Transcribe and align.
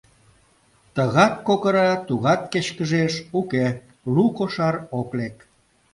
Тыгат 0.95 1.33
кокыра, 1.47 1.89
тугат 2.07 2.41
кечкыжеш— 2.51 3.13
уке, 3.39 3.65
лу 4.13 4.25
кошар 4.37 4.75
ок 4.99 5.09
лек. 5.17 5.35